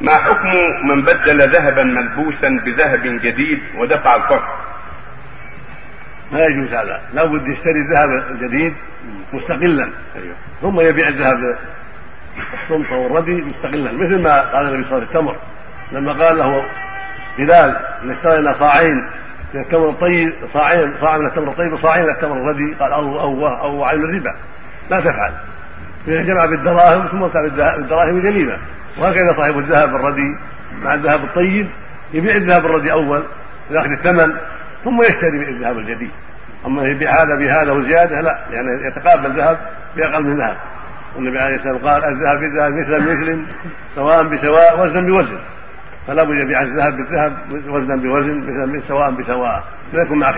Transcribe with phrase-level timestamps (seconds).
[0.00, 0.52] ما حكم
[0.88, 4.58] من بدل ذهبا ملبوسا بذهب جديد ودفع الفرق؟
[6.32, 7.00] ما يجوز هذا.
[7.14, 8.74] لا بد يشتري الذهب الجديد
[9.32, 9.90] مستقلا.
[10.16, 10.34] أيوه.
[10.62, 11.58] ثم يبيع الذهب
[12.54, 13.92] الصمت والردي مستقلا.
[13.92, 15.36] مثل ما قال النبي صلى الله عليه وسلم التمر
[15.92, 16.64] لما قال له
[17.38, 19.10] بلال إن اشترينا صاعين
[19.54, 22.74] من التمر الطيب صاعين صاع من التمر الطيب وصاعين من التمر الردي.
[22.74, 24.34] قال أو أو أو عين الربا.
[24.90, 25.32] لا تفعل.
[26.06, 28.58] جمع بالدراهم ثم اتى بالدراهم جليله
[28.98, 30.38] وهكذا صاحب الذهب الردي
[30.82, 31.68] مع الذهب الطيب
[32.12, 33.22] يبيع الذهب الردي أول
[33.70, 34.36] يأخذ الثمن
[34.84, 36.10] ثم يشتري الذهب الجديد.
[36.66, 39.58] أما يبيع هذا بهذا وزيادة لا يعني يتقابل ذهب
[39.96, 40.56] بأقل من ذهب.
[41.16, 43.46] والنبي عليه الصلاة والسلام قال الذهب بالذهب مثلا بمثل
[43.94, 45.38] سواء بسواء وزنا بوزن.
[46.06, 47.32] فلا بد يبيع الذهب بالذهب
[47.68, 49.64] وزنا بوزن مثلا سواء بسواء.
[49.92, 50.34] لا يكون مع